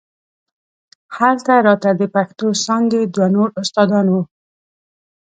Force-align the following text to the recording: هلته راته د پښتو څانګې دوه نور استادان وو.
هلته 1.17 1.53
راته 1.67 1.89
د 1.99 2.01
پښتو 2.15 2.47
څانګې 2.65 3.01
دوه 3.13 3.27
نور 3.35 3.49
استادان 3.61 4.05
وو. 4.09 4.21